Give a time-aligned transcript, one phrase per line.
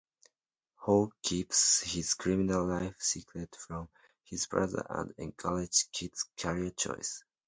[0.79, 3.87] Ho keeps his criminal life secret from
[4.23, 7.23] his brother and encourages Kit's career choice.